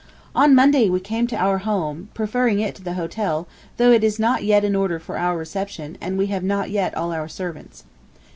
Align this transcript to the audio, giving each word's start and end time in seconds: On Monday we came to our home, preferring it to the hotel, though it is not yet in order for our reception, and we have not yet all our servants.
On 0.33 0.55
Monday 0.55 0.89
we 0.89 0.99
came 0.99 1.27
to 1.27 1.35
our 1.35 1.59
home, 1.59 2.09
preferring 2.15 2.59
it 2.59 2.73
to 2.73 2.83
the 2.83 2.95
hotel, 2.95 3.47
though 3.77 3.91
it 3.91 4.03
is 4.03 4.17
not 4.17 4.43
yet 4.43 4.63
in 4.63 4.75
order 4.75 4.97
for 4.97 5.15
our 5.15 5.37
reception, 5.37 5.95
and 6.01 6.17
we 6.17 6.25
have 6.25 6.43
not 6.43 6.71
yet 6.71 6.97
all 6.97 7.13
our 7.13 7.27
servants. 7.27 7.83